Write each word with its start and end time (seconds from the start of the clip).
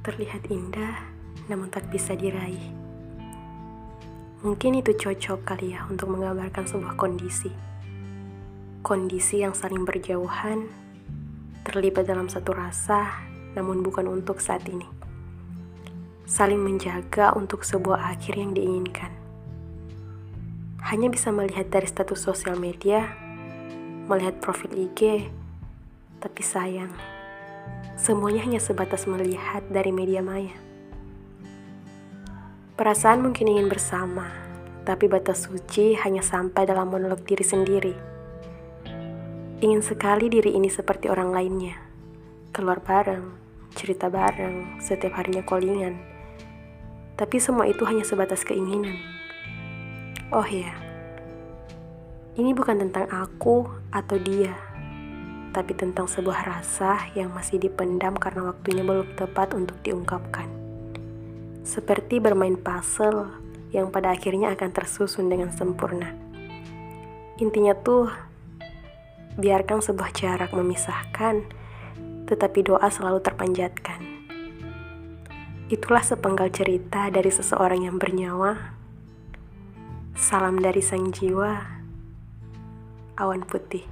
terlihat 0.00 0.48
indah, 0.48 0.96
namun 1.52 1.68
tak 1.68 1.88
bisa 1.92 2.16
diraih. 2.16 2.72
Mungkin 4.40 4.80
itu 4.80 4.96
cocok 4.96 5.44
kali 5.44 5.76
ya 5.76 5.84
untuk 5.84 6.08
menggambarkan 6.16 6.64
sebuah 6.64 6.96
kondisi. 6.96 7.52
Kondisi 8.80 9.44
yang 9.44 9.52
saling 9.52 9.84
berjauhan, 9.84 10.64
terlibat 11.68 12.08
dalam 12.08 12.32
satu 12.32 12.56
rasa, 12.56 13.20
namun 13.52 13.84
bukan 13.84 14.08
untuk 14.08 14.40
saat 14.40 14.64
ini. 14.64 14.88
Saling 16.24 16.56
menjaga 16.56 17.36
untuk 17.36 17.60
sebuah 17.60 18.16
akhir 18.16 18.40
yang 18.40 18.56
diinginkan. 18.56 19.12
Hanya 20.88 21.12
bisa 21.12 21.28
melihat 21.28 21.68
dari 21.68 21.84
status 21.84 22.24
sosial 22.24 22.56
media, 22.56 23.12
melihat 24.08 24.40
profil 24.40 24.72
IG, 24.72 25.28
tapi 26.24 26.40
sayang, 26.40 26.96
semuanya 28.00 28.44
hanya 28.48 28.60
sebatas 28.62 29.04
melihat 29.04 29.60
dari 29.68 29.92
media 29.92 30.24
maya. 30.24 30.56
Perasaan 32.80 33.20
mungkin 33.20 33.44
ingin 33.44 33.68
bersama, 33.68 34.32
tapi 34.88 35.04
batas 35.04 35.44
suci 35.44 35.92
hanya 36.00 36.24
sampai 36.24 36.64
dalam 36.64 36.88
monolog 36.88 37.20
diri 37.28 37.44
sendiri. 37.44 37.94
Ingin 39.60 39.84
sekali 39.84 40.32
diri 40.32 40.56
ini 40.56 40.72
seperti 40.72 41.12
orang 41.12 41.36
lainnya. 41.36 41.76
Keluar 42.56 42.80
bareng, 42.80 43.36
cerita 43.76 44.08
bareng, 44.08 44.80
setiap 44.80 45.20
harinya 45.20 45.44
callingan. 45.44 46.00
Tapi 47.20 47.36
semua 47.36 47.68
itu 47.68 47.84
hanya 47.84 48.00
sebatas 48.00 48.40
keinginan. 48.48 48.96
Oh 50.32 50.48
ya, 50.48 50.72
ini 52.40 52.56
bukan 52.56 52.80
tentang 52.80 53.04
aku 53.12 53.68
atau 53.92 54.16
dia, 54.16 54.56
tapi 55.50 55.74
tentang 55.74 56.06
sebuah 56.06 56.46
rasa 56.46 57.10
yang 57.18 57.34
masih 57.34 57.58
dipendam 57.58 58.14
karena 58.14 58.54
waktunya 58.54 58.86
belum 58.86 59.18
tepat 59.18 59.54
untuk 59.58 59.78
diungkapkan. 59.82 60.46
Seperti 61.66 62.22
bermain 62.22 62.54
puzzle 62.54 63.30
yang 63.74 63.90
pada 63.90 64.14
akhirnya 64.14 64.54
akan 64.54 64.70
tersusun 64.70 65.30
dengan 65.30 65.50
sempurna. 65.54 66.14
Intinya 67.38 67.74
tuh, 67.74 68.10
biarkan 69.38 69.82
sebuah 69.82 70.10
jarak 70.14 70.50
memisahkan, 70.54 71.46
tetapi 72.26 72.66
doa 72.66 72.86
selalu 72.90 73.18
terpanjatkan. 73.22 74.00
Itulah 75.70 76.02
sepenggal 76.02 76.50
cerita 76.50 77.10
dari 77.14 77.30
seseorang 77.30 77.86
yang 77.86 77.96
bernyawa. 77.98 78.74
Salam 80.18 80.58
dari 80.58 80.82
sang 80.82 81.14
jiwa, 81.14 81.62
awan 83.14 83.46
putih. 83.46 83.86